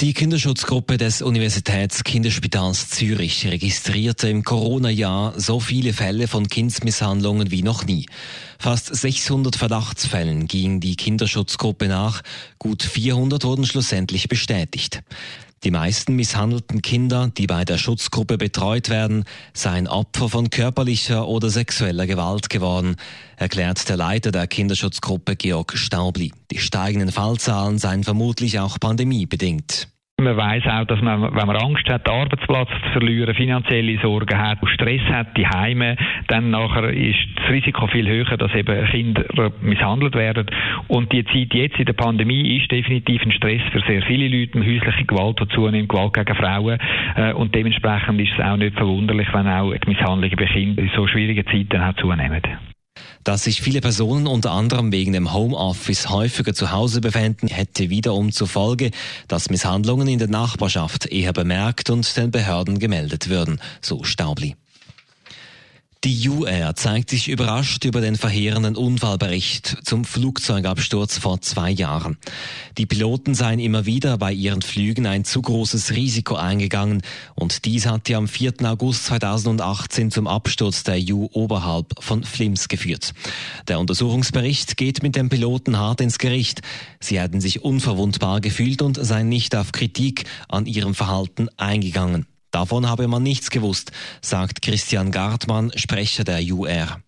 [0.00, 7.84] Die Kinderschutzgruppe des Universitätskinderspitals Zürich registrierte im Corona-Jahr so viele Fälle von Kindsmisshandlungen wie noch
[7.84, 8.06] nie.
[8.60, 12.22] Fast 600 Verdachtsfällen ging die Kinderschutzgruppe nach,
[12.60, 15.02] gut 400 wurden schlussendlich bestätigt.
[15.64, 21.50] Die meisten misshandelten Kinder, die bei der Schutzgruppe betreut werden, seien Opfer von körperlicher oder
[21.50, 22.94] sexueller Gewalt geworden,
[23.36, 26.32] erklärt der Leiter der Kinderschutzgruppe Georg Staubli.
[26.52, 29.88] Die steigenden Fallzahlen seien vermutlich auch pandemiebedingt.
[30.20, 34.36] Man weiß auch, dass man, wenn man Angst hat, den Arbeitsplatz zu verlieren, finanzielle Sorgen
[34.36, 35.96] hat, Stress hat, die Heime,
[36.26, 39.24] dann nachher ist das Risiko viel höher, dass eben Kinder
[39.60, 40.46] misshandelt werden.
[40.88, 44.58] Und die Zeit jetzt in der Pandemie ist definitiv ein Stress für sehr viele Leute.
[44.58, 46.78] Häusliche Gewalt, die zunimmt, Gewalt gegen Frauen.
[47.14, 50.90] Äh, und dementsprechend ist es auch nicht verwunderlich, wenn auch die Misshandlungen bei Kindern in
[50.96, 52.42] so schwierigen Zeiten auch zunehmen.
[53.24, 58.32] Dass sich viele Personen unter anderem wegen dem Homeoffice häufiger zu Hause befinden, hätte wiederum
[58.32, 58.90] zur Folge,
[59.26, 64.56] dass Misshandlungen in der Nachbarschaft eher bemerkt und den Behörden gemeldet würden, so Staubli.
[66.04, 72.18] Die UR zeigt sich überrascht über den verheerenden Unfallbericht zum Flugzeugabsturz vor zwei Jahren.
[72.78, 77.02] Die Piloten seien immer wieder bei ihren Flügen ein zu großes Risiko eingegangen
[77.34, 78.54] und dies hat ja am 4.
[78.62, 83.12] August 2018 zum Absturz der U oberhalb von Flims geführt.
[83.66, 86.62] Der Untersuchungsbericht geht mit den Piloten hart ins Gericht.
[87.00, 92.28] Sie hätten sich unverwundbar gefühlt und seien nicht auf Kritik an ihrem Verhalten eingegangen.
[92.50, 96.98] Davon habe man nichts gewusst, sagt Christian Gartmann, Sprecher der UR.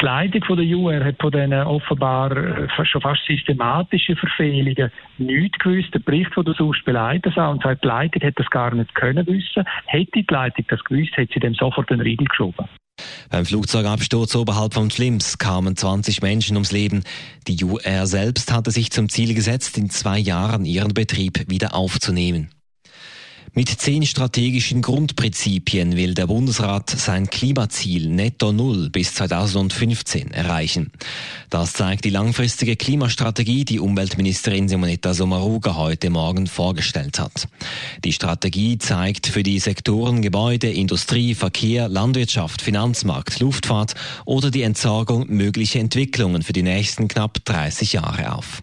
[0.00, 5.58] Die Leitung von der UR hat von diesen offenbar äh, schon fast systematischen Verfehlungen nichts
[5.58, 5.92] gewusst.
[5.92, 8.94] Der Bericht, den du sonst beleidigt hast, und sagt, die Leitung hätte das gar nicht
[8.94, 9.64] können wissen.
[9.86, 12.66] Hätte die Leitung das gewusst, hätte sie dem sofort den Riegel geschoben.
[13.30, 17.04] Beim Flugzeugabsturz oberhalb von Flims kamen 20 Menschen ums Leben.
[17.46, 22.50] Die UR selbst hatte sich zum Ziel gesetzt, in zwei Jahren ihren Betrieb wieder aufzunehmen.
[23.52, 30.92] Mit zehn strategischen Grundprinzipien will der Bundesrat sein Klimaziel Netto Null bis 2015 erreichen.
[31.50, 37.48] Das zeigt die langfristige Klimastrategie, die Umweltministerin Simonetta Sommaruga heute Morgen vorgestellt hat.
[38.04, 43.94] Die Strategie zeigt für die Sektoren Gebäude, Industrie, Verkehr, Landwirtschaft, Finanzmarkt, Luftfahrt
[44.26, 48.62] oder die Entsorgung mögliche Entwicklungen für die nächsten knapp 30 Jahre auf.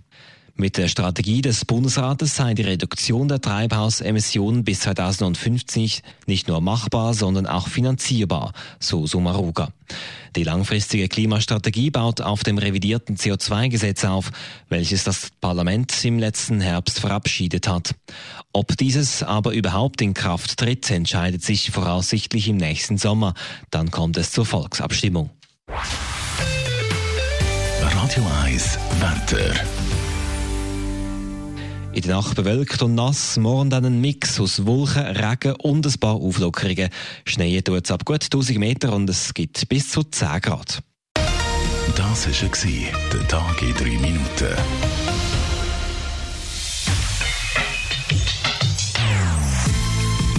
[0.60, 7.14] Mit der Strategie des Bundesrates sei die Reduktion der Treibhausemissionen bis 2050 nicht nur machbar,
[7.14, 9.70] sondern auch finanzierbar, so Sumaruga.
[10.36, 14.32] Die langfristige Klimastrategie baut auf dem revidierten CO2-Gesetz auf,
[14.68, 17.94] welches das Parlament im letzten Herbst verabschiedet hat.
[18.52, 23.36] Ob dieses aber überhaupt in Kraft tritt, entscheidet sich voraussichtlich im nächsten Sommer.
[23.70, 25.30] Dann kommt es zur Volksabstimmung.
[27.80, 29.87] Radio 1 Wetter.
[31.98, 36.00] In der Nacht bewölkt und nass, morgen dann ein Mix aus Wolken, Regen und ein
[36.00, 36.90] paar Auflockerungen.
[37.26, 40.84] Schnee tut es ab gut 1000 Meter und es gibt bis zu 10 Grad.
[41.96, 44.56] Das war der Tag in 3 Minuten.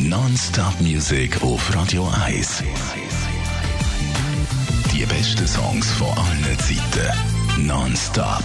[0.09, 2.63] Non-Stop Music auf Radio 1.
[4.93, 7.67] Die besten Songs von allen Zeiten.
[7.67, 8.45] Non-Stop.